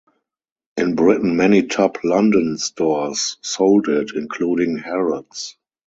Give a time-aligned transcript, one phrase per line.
[0.77, 5.57] In Britain many top London stores sold it, including Harrods.